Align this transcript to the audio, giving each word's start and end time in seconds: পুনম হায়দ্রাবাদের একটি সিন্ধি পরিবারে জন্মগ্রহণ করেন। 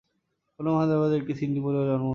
পুনম 0.59 0.73
হায়দ্রাবাদের 0.75 1.17
একটি 1.17 1.33
সিন্ধি 1.33 1.59
পরিবারে 1.59 1.87
জন্মগ্রহণ 1.87 1.99
করেন। 1.99 2.09